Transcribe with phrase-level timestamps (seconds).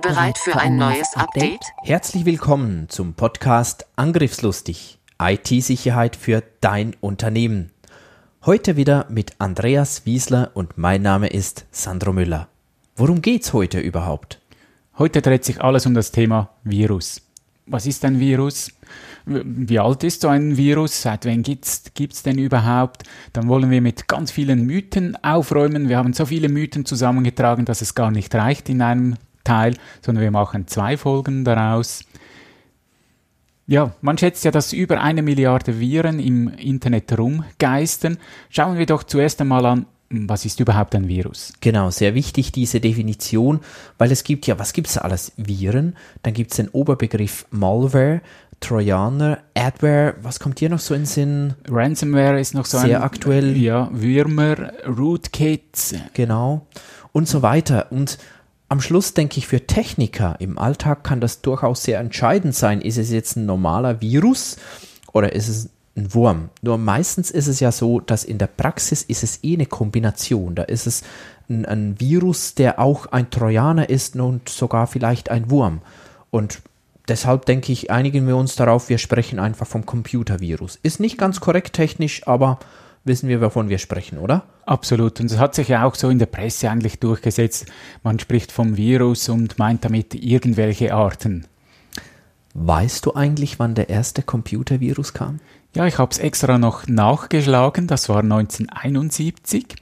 [0.00, 1.60] Bereit für ein neues Update?
[1.82, 4.98] Herzlich willkommen zum Podcast Angriffslustig.
[5.20, 7.70] IT-Sicherheit für dein Unternehmen.
[8.46, 12.48] Heute wieder mit Andreas Wiesler und mein Name ist Sandro Müller.
[12.96, 14.40] Worum geht's heute überhaupt?
[14.96, 17.20] Heute dreht sich alles um das Thema Virus.
[17.66, 18.72] Was ist ein Virus?
[19.26, 21.02] Wie alt ist so ein Virus?
[21.02, 23.02] Seit wann gibt's gibt's denn überhaupt?
[23.34, 25.88] Dann wollen wir mit ganz vielen Mythen aufräumen.
[25.88, 29.16] Wir haben so viele Mythen zusammengetragen, dass es gar nicht reicht in einem
[29.50, 32.04] Teil, sondern wir machen zwei Folgen daraus.
[33.66, 38.18] Ja, man schätzt ja, dass über eine Milliarde Viren im Internet rumgeistern.
[38.48, 41.52] Schauen wir doch zuerst einmal an, was ist überhaupt ein Virus?
[41.60, 43.60] Genau, sehr wichtig diese Definition,
[43.98, 45.32] weil es gibt ja, was gibt es alles?
[45.36, 48.20] Viren, dann gibt es den Oberbegriff Malware,
[48.60, 51.54] Trojaner, Adware, was kommt hier noch so in Sinn?
[51.68, 53.56] Ransomware ist noch so sehr ein, aktuell.
[53.56, 55.94] Ja, Würmer, Rootkits.
[56.12, 56.66] Genau.
[57.12, 57.90] Und so weiter.
[57.90, 58.18] Und
[58.70, 62.80] am Schluss denke ich, für Techniker im Alltag kann das durchaus sehr entscheidend sein.
[62.80, 64.56] Ist es jetzt ein normaler Virus
[65.12, 66.50] oder ist es ein Wurm?
[66.62, 70.54] Nur meistens ist es ja so, dass in der Praxis ist es eh eine Kombination.
[70.54, 71.02] Da ist es
[71.48, 75.80] ein, ein Virus, der auch ein Trojaner ist und sogar vielleicht ein Wurm.
[76.30, 76.62] Und
[77.08, 80.78] deshalb denke ich, einigen wir uns darauf, wir sprechen einfach vom Computervirus.
[80.84, 82.60] Ist nicht ganz korrekt technisch, aber
[83.04, 84.44] wissen wir, wovon wir sprechen, oder?
[84.66, 85.20] Absolut.
[85.20, 87.66] Und es hat sich ja auch so in der Presse eigentlich durchgesetzt.
[88.02, 91.46] Man spricht vom Virus und meint damit irgendwelche Arten.
[92.54, 95.38] Weißt du eigentlich, wann der erste Computervirus kam?
[95.72, 97.86] Ja, ich habe es extra noch nachgeschlagen.
[97.86, 99.76] Das war 1971.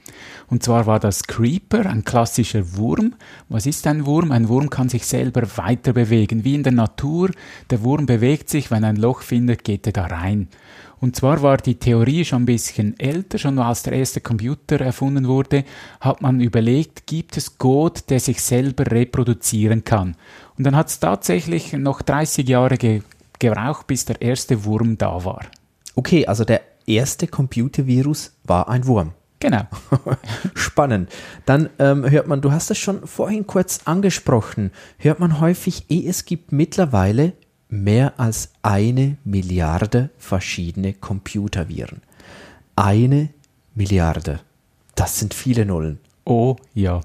[0.47, 3.15] Und zwar war das Creeper, ein klassischer Wurm.
[3.49, 4.31] Was ist ein Wurm?
[4.31, 7.31] Ein Wurm kann sich selber weiter bewegen, wie in der Natur.
[7.71, 10.47] Der Wurm bewegt sich, wenn er ein Loch findet, geht er da rein.
[11.01, 15.27] Und zwar war die Theorie schon ein bisschen älter, schon als der erste Computer erfunden
[15.27, 15.63] wurde,
[16.01, 20.15] hat man überlegt, gibt es Code, der sich selber reproduzieren kann.
[20.57, 23.01] Und dann hat es tatsächlich noch 30 Jahre ge
[23.39, 25.45] gebraucht, bis der erste Wurm da war.
[25.95, 29.13] Okay, also der erste Computervirus war ein Wurm.
[29.39, 29.61] Genau.
[30.53, 31.09] Spannend.
[31.45, 36.05] Dann ähm, hört man, du hast es schon vorhin kurz angesprochen, hört man häufig, eh,
[36.05, 37.33] es gibt mittlerweile
[37.69, 42.01] mehr als eine Milliarde verschiedene Computerviren.
[42.75, 43.29] Eine
[43.75, 44.41] Milliarde.
[44.95, 45.99] Das sind viele Nullen.
[46.25, 47.01] Oh ja.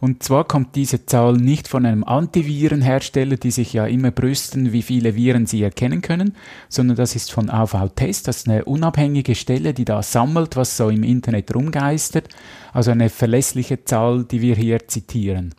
[0.00, 4.82] Und zwar kommt diese Zahl nicht von einem Antivirenhersteller, die sich ja immer brüsten, wie
[4.82, 6.36] viele Viren sie erkennen können,
[6.68, 10.90] sondern das ist von AV-Test, das ist eine unabhängige Stelle, die da sammelt, was so
[10.90, 12.28] im Internet rumgeistert.
[12.72, 15.54] Also eine verlässliche Zahl, die wir hier zitieren.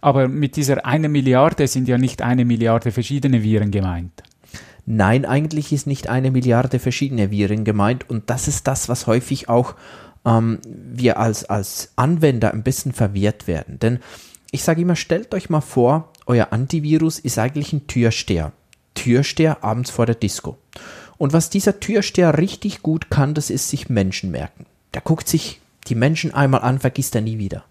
[0.00, 4.22] Aber mit dieser eine Milliarde sind ja nicht eine Milliarde verschiedene Viren gemeint.
[4.86, 9.48] Nein, eigentlich ist nicht eine Milliarde verschiedene Viren gemeint und das ist das, was häufig
[9.48, 9.74] auch
[10.24, 13.80] ähm, wir als, als Anwender ein bisschen verwirrt werden.
[13.80, 13.98] Denn
[14.52, 18.52] ich sage immer, stellt euch mal vor, euer Antivirus ist eigentlich ein Türsteher.
[18.94, 20.56] Türsteher abends vor der Disco.
[21.18, 24.66] Und was dieser Türsteher richtig gut kann, das ist sich Menschen merken.
[24.94, 27.64] Der guckt sich die Menschen einmal an, vergisst er nie wieder.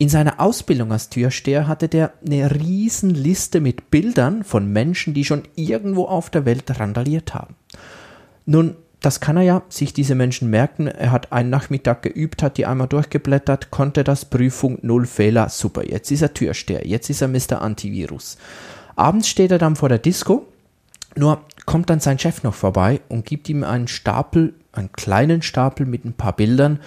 [0.00, 5.24] In seiner Ausbildung als Türsteher hatte der eine riesen Liste mit Bildern von Menschen, die
[5.24, 7.56] schon irgendwo auf der Welt randaliert haben.
[8.46, 10.86] Nun, das kann er ja, sich diese Menschen merken.
[10.86, 15.84] Er hat einen Nachmittag geübt, hat die einmal durchgeblättert, konnte das, Prüfung, null Fehler, super.
[15.84, 17.60] Jetzt ist er Türsteher, jetzt ist er Mr.
[17.60, 18.38] Antivirus.
[18.94, 20.46] Abends steht er dann vor der Disco,
[21.16, 25.86] nur kommt dann sein Chef noch vorbei und gibt ihm einen Stapel, einen kleinen Stapel
[25.86, 26.78] mit ein paar Bildern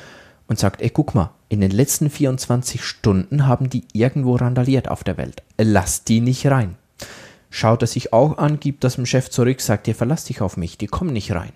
[0.52, 5.02] und sagt, ey, guck mal, in den letzten 24 Stunden haben die irgendwo randaliert auf
[5.06, 5.44] der Welt.
[5.58, 6.76] Lass die nicht rein.
[7.50, 10.58] Schaut er sich auch an, gibt das dem Chef zurück, sagt, ihr verlasst dich auf
[10.58, 11.54] mich, die kommen nicht rein.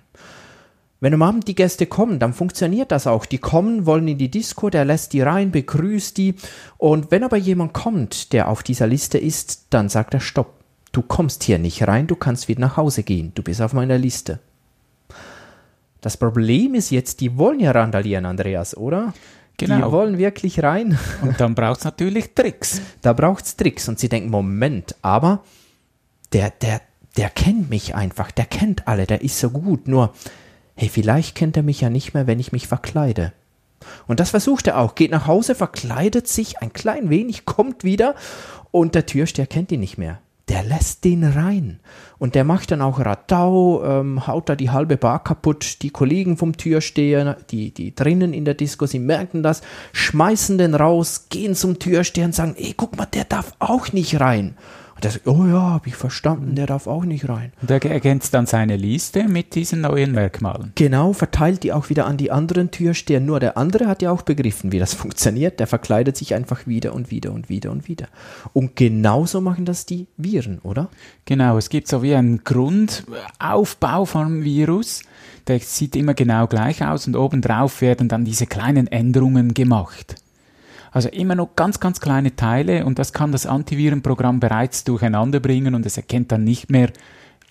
[1.01, 3.25] Wenn am Abend die Gäste kommen, dann funktioniert das auch.
[3.25, 6.35] Die kommen, wollen in die Disco, der lässt die rein, begrüßt die.
[6.77, 10.53] Und wenn aber jemand kommt, der auf dieser Liste ist, dann sagt er Stopp.
[10.93, 13.33] Du kommst hier nicht rein, du kannst wieder nach Hause gehen.
[13.35, 14.39] Du bist auf meiner Liste.
[16.05, 19.15] Das Problem ist jetzt, die wollen ja randalieren, Andreas, oder?
[19.57, 19.77] Genau.
[19.87, 20.99] Die wollen wirklich rein.
[21.23, 22.79] Und dann braucht es natürlich Tricks.
[23.01, 23.89] Da braucht es Tricks.
[23.89, 25.43] Und sie denken, Moment, aber
[26.31, 26.81] der, der,
[27.17, 29.87] der kennt mich einfach, der kennt alle, der ist so gut.
[29.87, 30.13] Nur
[30.75, 33.33] hey, vielleicht kennt er mich ja nicht mehr, wenn ich mich verkleide.
[34.05, 38.13] Und das versucht er auch, geht nach Hause, verkleidet sich ein klein wenig, kommt wieder
[38.69, 40.19] und der Türsteher kennt ihn nicht mehr.
[40.49, 41.79] Der lässt den rein.
[42.19, 45.81] Und der macht dann auch Radau, ähm, haut da die halbe Bar kaputt.
[45.81, 49.61] Die Kollegen vom Türsteher, die, die drinnen in der Disco, sie merken das,
[49.93, 54.19] schmeißen den raus, gehen zum Türsteher und sagen, ey, guck mal, der darf auch nicht
[54.19, 54.55] rein.
[54.95, 57.51] Und der sagt, oh ja, habe ich verstanden, der darf auch nicht rein.
[57.61, 60.71] Und er ergänzt dann seine Liste mit diesen neuen Merkmalen.
[60.75, 63.19] Genau, verteilt die auch wieder an die anderen Türsteher.
[63.19, 65.59] Nur der andere hat ja auch begriffen, wie das funktioniert.
[65.59, 68.07] Der verkleidet sich einfach wieder und wieder und wieder und wieder.
[68.53, 70.89] Und genauso machen das die Viren, oder?
[71.25, 75.03] Genau, es gibt so wie einen Grundaufbau vom Virus.
[75.47, 80.15] Der sieht immer genau gleich aus und obendrauf werden dann diese kleinen Änderungen gemacht.
[80.95, 85.75] Also immer noch ganz, ganz kleine Teile und das kann das Antivirenprogramm bereits durcheinander bringen
[85.75, 86.89] und es erkennt dann nicht mehr,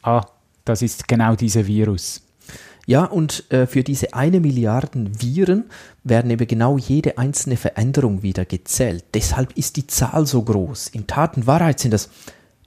[0.00, 0.22] ah,
[0.64, 2.22] das ist genau dieser Virus.
[2.86, 5.64] Ja, und äh, für diese eine Milliarden Viren
[6.04, 9.04] werden eben genau jede einzelne Veränderung wieder gezählt.
[9.12, 10.88] Deshalb ist die Zahl so groß.
[10.88, 12.08] In Tat und Wahrheit sind das,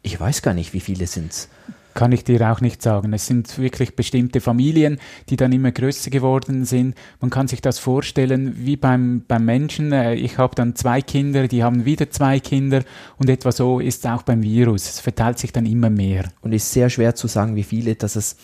[0.03, 1.49] ich weiß gar nicht, wie viele sind es
[1.97, 3.11] kann ich dir auch nicht sagen.
[3.11, 4.99] Es sind wirklich bestimmte Familien,
[5.29, 6.95] die dann immer größer geworden sind.
[7.19, 9.91] Man kann sich das vorstellen wie beim, beim Menschen.
[9.91, 12.83] Äh, ich habe dann zwei Kinder, die haben wieder zwei Kinder
[13.17, 14.87] und etwa so ist es auch beim Virus.
[14.87, 16.25] Es verteilt sich dann immer mehr.
[16.41, 18.37] Und es ist sehr schwer zu sagen, wie viele, dass es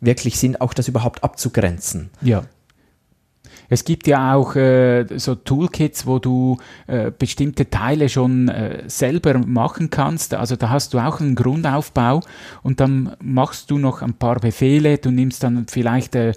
[0.00, 2.10] wirklich sind, auch das überhaupt abzugrenzen.
[2.22, 2.42] Ja.
[3.68, 9.38] Es gibt ja auch äh, so Toolkits, wo du äh, bestimmte Teile schon äh, selber
[9.38, 10.34] machen kannst.
[10.34, 12.20] Also da hast du auch einen Grundaufbau
[12.62, 14.98] und dann machst du noch ein paar Befehle.
[14.98, 16.32] Du nimmst dann vielleicht äh,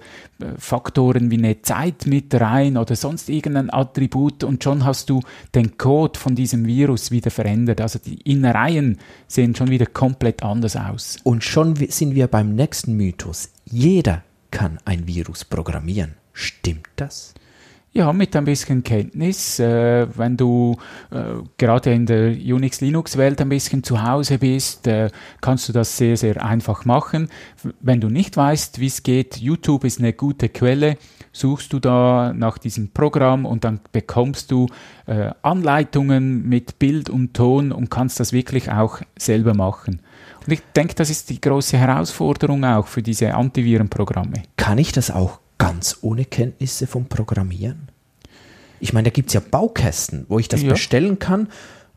[0.56, 5.20] Faktoren wie eine Zeit mit rein oder sonst irgendein Attribut und schon hast du
[5.54, 7.80] den Code von diesem Virus wieder verändert.
[7.80, 11.18] Also die Innereien sehen schon wieder komplett anders aus.
[11.22, 13.50] Und schon sind wir beim nächsten Mythos.
[13.64, 16.14] Jeder kann ein Virus programmieren.
[16.32, 17.34] Stimmt das?
[17.92, 19.58] Ja, mit ein bisschen Kenntnis.
[19.58, 20.76] Äh, wenn du
[21.10, 25.10] äh, gerade in der Unix-Linux-Welt ein bisschen zu Hause bist, äh,
[25.40, 27.28] kannst du das sehr, sehr einfach machen.
[27.80, 30.98] Wenn du nicht weißt, wie es geht, YouTube ist eine gute Quelle.
[31.32, 34.68] Suchst du da nach diesem Programm und dann bekommst du
[35.06, 40.00] äh, Anleitungen mit Bild und Ton und kannst das wirklich auch selber machen.
[40.46, 44.42] Und ich denke, das ist die große Herausforderung auch für diese Antivirenprogramme.
[44.56, 47.88] Kann ich das auch ganz ohne Kenntnisse vom Programmieren?
[48.80, 50.70] Ich meine, da gibt es ja Baukästen, wo ich das ja.
[50.70, 51.48] bestellen kann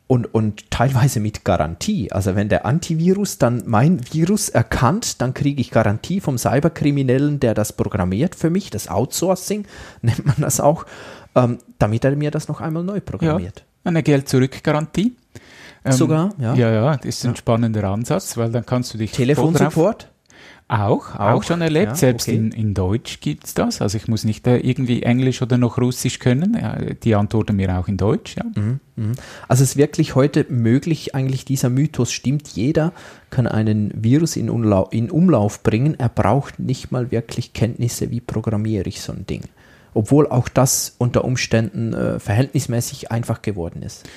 [0.07, 2.11] und, und teilweise mit Garantie.
[2.11, 7.53] Also wenn der Antivirus dann mein Virus erkannt, dann kriege ich Garantie vom Cyberkriminellen, der
[7.53, 9.65] das programmiert für mich, das Outsourcing
[10.01, 10.85] nennt man das auch,
[11.35, 13.59] ähm, damit er mir das noch einmal neu programmiert.
[13.59, 15.15] Ja, eine Geld-Zurück-Garantie.
[15.85, 16.53] Ähm, Sogar, ja.
[16.55, 19.11] Ja, ja, das ist ein spannender Ansatz, weil dann kannst du dich.
[19.11, 20.09] Telefonsupport?
[20.69, 21.91] Auch, auch, auch, schon erlebt.
[21.91, 22.37] Ja, Selbst okay.
[22.37, 23.81] in, in Deutsch gibt es das.
[23.81, 26.57] Also ich muss nicht äh, irgendwie Englisch oder noch Russisch können.
[27.03, 28.37] Die antworten mir auch in Deutsch.
[28.37, 28.45] Ja.
[28.55, 29.11] Mhm, mhm.
[29.47, 32.47] Also es ist wirklich heute möglich, eigentlich dieser Mythos stimmt.
[32.47, 32.93] Jeder
[33.29, 35.95] kann einen Virus in, Umlauf, in Umlauf bringen.
[35.99, 39.43] Er braucht nicht mal wirklich Kenntnisse, wie programmiere ich so ein Ding.
[39.93, 44.07] Obwohl auch das unter Umständen äh, verhältnismäßig einfach geworden ist.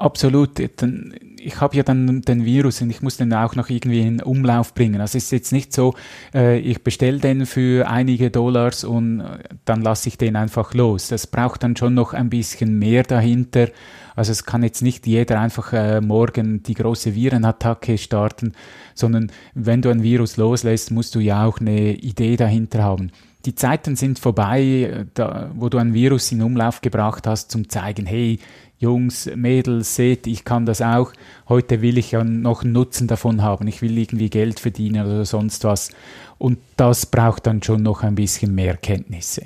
[0.00, 0.58] Absolut.
[0.58, 4.72] Ich habe ja dann den Virus und ich muss den auch noch irgendwie in Umlauf
[4.72, 4.98] bringen.
[4.98, 5.94] Also es ist jetzt nicht so,
[6.34, 11.08] äh, ich bestelle den für einige Dollars und äh, dann lasse ich den einfach los.
[11.08, 13.68] Das braucht dann schon noch ein bisschen mehr dahinter.
[14.16, 18.54] Also es kann jetzt nicht jeder einfach äh, morgen die große Virenattacke starten,
[18.94, 23.12] sondern wenn du ein Virus loslässt, musst du ja auch eine Idee dahinter haben
[23.44, 28.06] die Zeiten sind vorbei, da, wo du ein Virus in Umlauf gebracht hast, zum zeigen,
[28.06, 28.38] hey,
[28.78, 31.12] Jungs, Mädels, seht, ich kann das auch.
[31.48, 33.66] Heute will ich ja noch einen Nutzen davon haben.
[33.66, 35.90] Ich will irgendwie Geld verdienen oder sonst was.
[36.38, 39.42] Und das braucht dann schon noch ein bisschen mehr Kenntnisse.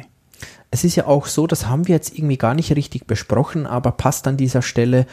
[0.71, 3.93] Es ist ja auch so, das haben wir jetzt irgendwie gar nicht richtig besprochen, aber
[3.93, 5.07] passt an dieser Stelle,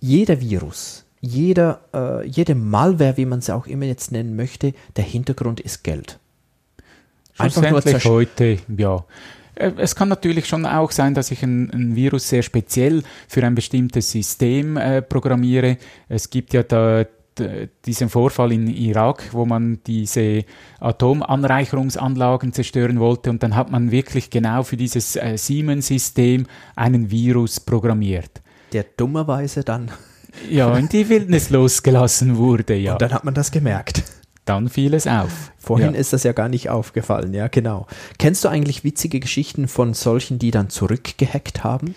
[0.00, 5.04] jeder Virus, jeder, äh, jede Malware, wie man es auch immer jetzt nennen möchte, der
[5.04, 6.20] Hintergrund ist Geld.
[7.38, 9.04] Einfach nur heute, ja.
[9.54, 13.44] Äh, es kann natürlich schon auch sein, dass ich ein, ein Virus sehr speziell für
[13.44, 15.78] ein bestimmtes System äh, programmiere.
[16.08, 17.04] Es gibt ja da
[17.84, 20.44] diesen Vorfall in Irak, wo man diese
[20.78, 27.58] Atomanreicherungsanlagen zerstören wollte und dann hat man wirklich genau für dieses äh, Siemens-System einen Virus
[27.58, 28.40] programmiert.
[28.72, 29.90] Der dummerweise dann
[30.48, 32.92] ja in die Wildnis losgelassen wurde, ja.
[32.92, 34.04] Und dann hat man das gemerkt
[34.44, 35.52] dann fiel es auf.
[35.58, 36.00] Vorhin ja.
[36.00, 37.86] ist das ja gar nicht aufgefallen, ja, genau.
[38.18, 41.94] Kennst du eigentlich witzige Geschichten von solchen, die dann zurückgehackt haben?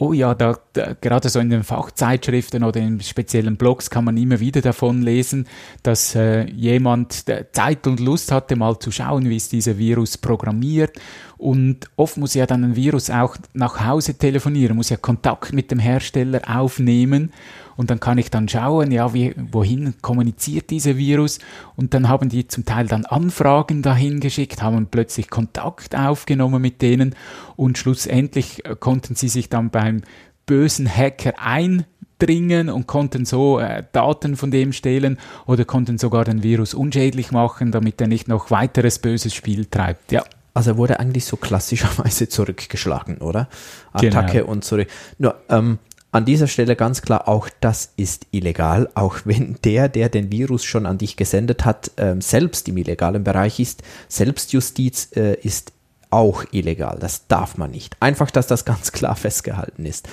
[0.00, 4.16] oh ja, da, da, gerade so in den Fachzeitschriften oder in speziellen Blogs kann man
[4.16, 5.46] immer wieder davon lesen,
[5.82, 10.98] dass äh, jemand Zeit und Lust hatte, mal zu schauen, wie ist dieser Virus programmiert.
[11.36, 15.70] Und oft muss ja dann ein Virus auch nach Hause telefonieren, muss ja Kontakt mit
[15.70, 17.32] dem Hersteller aufnehmen
[17.80, 21.38] und dann kann ich dann schauen, ja, wie, wohin kommuniziert dieser Virus
[21.76, 26.82] und dann haben die zum Teil dann Anfragen dahin geschickt, haben plötzlich Kontakt aufgenommen mit
[26.82, 27.14] denen
[27.56, 30.02] und schlussendlich äh, konnten sie sich dann beim
[30.44, 36.42] bösen Hacker eindringen und konnten so äh, Daten von dem stehlen oder konnten sogar den
[36.42, 40.12] Virus unschädlich machen, damit er nicht noch weiteres böses Spiel treibt.
[40.12, 40.22] Ja.
[40.52, 43.48] Also er wurde eigentlich so klassischerweise zurückgeschlagen, oder?
[43.94, 44.50] Attacke genau.
[44.50, 44.88] und zurück.
[45.16, 45.78] Nur, ähm,
[46.12, 50.64] an dieser Stelle ganz klar, auch das ist illegal, auch wenn der, der den Virus
[50.64, 53.82] schon an dich gesendet hat, ähm, selbst im illegalen Bereich ist.
[54.08, 55.72] Selbstjustiz äh, ist
[56.10, 56.98] auch illegal.
[57.00, 57.96] Das darf man nicht.
[58.00, 60.08] Einfach, dass das ganz klar festgehalten ist.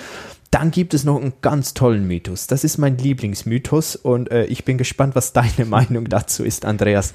[0.52, 2.46] Dann gibt es noch einen ganz tollen Mythos.
[2.46, 7.12] Das ist mein Lieblingsmythos und äh, ich bin gespannt, was deine Meinung dazu ist, Andreas.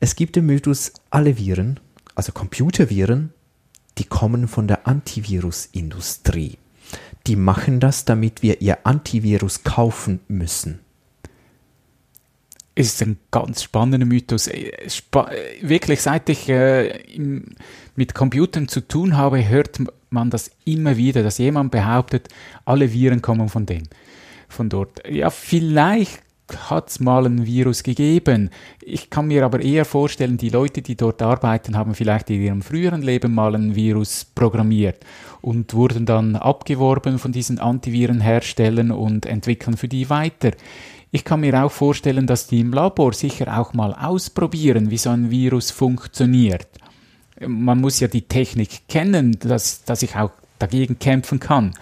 [0.00, 1.78] Es gibt den Mythos, alle Viren,
[2.16, 3.32] also Computerviren,
[3.98, 6.58] die kommen von der Antivirusindustrie
[7.26, 10.80] die machen das, damit wir ihr Antivirus kaufen müssen.
[12.74, 14.46] Ist ein ganz spannender Mythos.
[14.46, 17.44] Äh, spa wirklich, seit ich äh, im,
[17.96, 22.28] mit Computern zu tun habe, hört man das immer wieder, dass jemand behauptet,
[22.64, 23.82] alle Viren kommen von dem,
[24.48, 25.06] von dort.
[25.06, 26.22] Ja, vielleicht
[26.56, 28.50] hat es mal ein Virus gegeben.
[28.80, 32.62] Ich kann mir aber eher vorstellen, die Leute, die dort arbeiten, haben vielleicht in ihrem
[32.62, 35.04] früheren Leben mal ein Virus programmiert
[35.40, 40.52] und wurden dann abgeworben von diesen Antivirenherstellern und entwickeln für die weiter.
[41.10, 45.10] Ich kann mir auch vorstellen, dass die im Labor sicher auch mal ausprobieren, wie so
[45.10, 46.68] ein Virus funktioniert.
[47.46, 51.72] Man muss ja die Technik kennen, dass, dass ich auch dagegen kämpfen kann.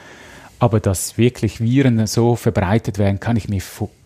[0.59, 3.63] Aber dass wirklich Viren so verbreitet werden, kann ich mir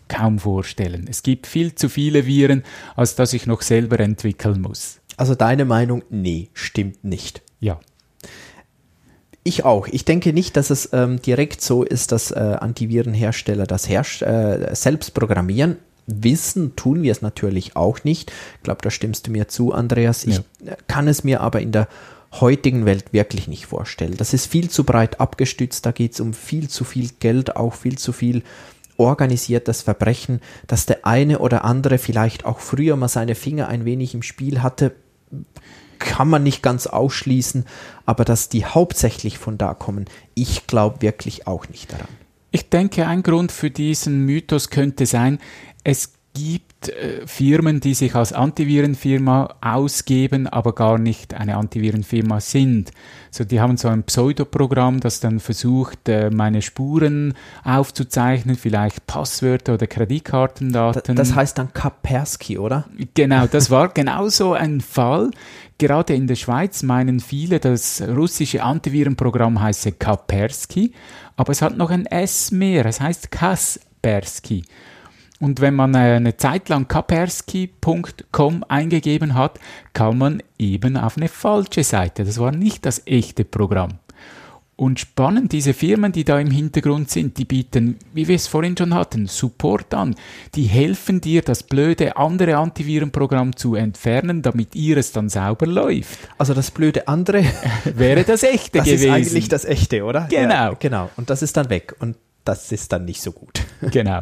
[0.07, 1.07] kaum vorstellen.
[1.09, 2.63] Es gibt viel zu viele Viren,
[2.95, 4.99] als dass ich noch selber entwickeln muss.
[5.17, 7.41] Also deine Meinung, nee, stimmt nicht.
[7.59, 7.79] Ja.
[9.43, 9.87] Ich auch.
[9.87, 14.73] Ich denke nicht, dass es ähm, direkt so ist, dass äh, Antivirenhersteller das herrscht, äh,
[14.73, 15.77] selbst programmieren.
[16.07, 18.31] Wissen tun wir es natürlich auch nicht.
[18.57, 20.23] Ich glaube, da stimmst du mir zu, Andreas.
[20.23, 20.75] Ich ja.
[20.87, 21.87] kann es mir aber in der
[22.41, 24.17] heutigen Welt wirklich nicht vorstellen.
[24.17, 27.73] Das ist viel zu breit abgestützt, da geht es um viel zu viel Geld, auch
[27.73, 28.43] viel zu viel
[28.97, 34.13] organisiertes Verbrechen, dass der eine oder andere vielleicht auch früher mal seine Finger ein wenig
[34.13, 34.95] im Spiel hatte,
[35.99, 37.65] kann man nicht ganz ausschließen,
[38.05, 42.07] aber dass die hauptsächlich von da kommen, ich glaube wirklich auch nicht daran.
[42.51, 45.39] Ich denke, ein Grund für diesen Mythos könnte sein,
[45.83, 52.91] es gibt äh, Firmen, die sich als Antivirenfirma ausgeben, aber gar nicht eine Antivirenfirma sind.
[53.31, 59.75] So, die haben so ein Pseudoprogramm, das dann versucht, äh, meine Spuren aufzuzeichnen, vielleicht Passwörter
[59.75, 61.15] oder Kreditkartendaten.
[61.15, 62.85] Das heißt dann Kaspersky, oder?
[63.15, 65.31] Genau, das war genau so ein Fall.
[65.77, 70.93] Gerade in der Schweiz meinen viele, das russische Antivirenprogramm heiße Kaspersky,
[71.37, 74.63] aber es hat noch ein S mehr, es heißt Kaspersky.
[75.39, 79.59] Und wenn man eine Zeit lang kapersky.com eingegeben hat,
[79.93, 82.23] kam man eben auf eine falsche Seite.
[82.23, 83.99] Das war nicht das echte Programm.
[84.77, 88.75] Und spannend, diese Firmen, die da im Hintergrund sind, die bieten, wie wir es vorhin
[88.75, 90.15] schon hatten, Support an.
[90.53, 96.19] Die helfen dir, das blöde andere Antivirenprogramm zu entfernen, damit ihres dann sauber läuft.
[96.37, 97.45] Also das blöde andere
[97.85, 99.07] wäre das echte das gewesen.
[99.07, 100.27] Das ist eigentlich das echte, oder?
[100.29, 100.53] Genau.
[100.53, 101.09] Ja, genau.
[101.15, 101.95] Und das ist dann weg.
[101.99, 103.61] Und das ist dann nicht so gut.
[103.91, 104.21] genau.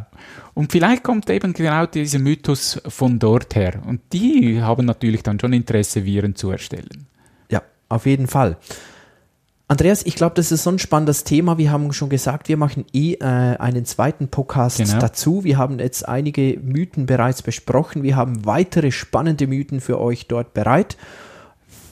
[0.53, 3.81] Und vielleicht kommt eben genau dieser Mythos von dort her.
[3.85, 7.07] Und die haben natürlich dann schon Interesse, Viren zu erstellen.
[7.49, 8.57] Ja, auf jeden Fall.
[9.67, 11.57] Andreas, ich glaube, das ist so ein spannendes Thema.
[11.57, 14.99] Wir haben schon gesagt, wir machen eh äh, einen zweiten Podcast genau.
[14.99, 15.43] dazu.
[15.43, 18.03] Wir haben jetzt einige Mythen bereits besprochen.
[18.03, 20.97] Wir haben weitere spannende Mythen für euch dort bereit.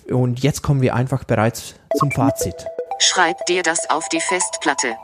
[0.09, 2.65] Und jetzt kommen wir einfach bereits zum Fazit.
[2.99, 4.95] Schreib dir das auf die Festplatte.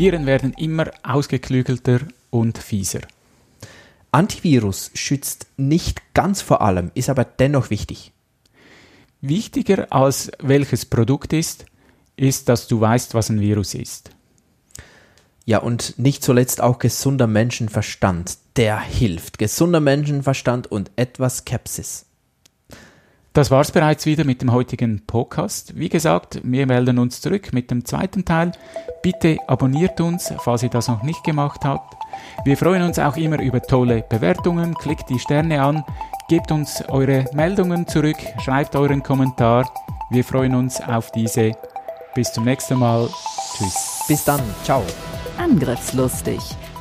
[0.00, 3.00] Viren werden immer ausgeklügelter und fieser.
[4.10, 8.10] Antivirus schützt nicht ganz vor allem, ist aber dennoch wichtig.
[9.20, 11.66] Wichtiger als welches Produkt ist,
[12.16, 14.10] ist, dass du weißt, was ein Virus ist.
[15.44, 19.36] Ja, und nicht zuletzt auch gesunder Menschenverstand, der hilft.
[19.36, 22.06] Gesunder Menschenverstand und etwas Skepsis.
[23.32, 25.78] Das war's bereits wieder mit dem heutigen Podcast.
[25.78, 28.50] Wie gesagt, wir melden uns zurück mit dem zweiten Teil.
[29.02, 31.94] Bitte abonniert uns, falls ihr das noch nicht gemacht habt.
[32.44, 34.74] Wir freuen uns auch immer über tolle Bewertungen.
[34.74, 35.84] Klickt die Sterne an,
[36.28, 39.72] gebt uns eure Meldungen zurück, schreibt euren Kommentar.
[40.10, 41.52] Wir freuen uns auf diese
[42.16, 43.08] Bis zum nächsten Mal.
[43.56, 44.04] Tschüss.
[44.08, 44.40] Bis dann.
[44.64, 44.82] Ciao.
[45.38, 46.40] Angriffslustig.